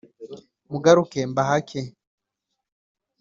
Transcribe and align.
mugaruke 0.71 1.19
mbahake 1.31 1.81